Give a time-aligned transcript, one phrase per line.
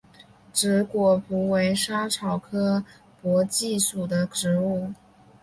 [0.51, 2.83] 紫果蔺为莎草科
[3.21, 4.91] 荸荠属的植物。